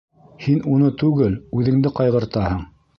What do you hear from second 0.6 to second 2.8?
уны түгел, үҙеңде ҡайғыртаһың!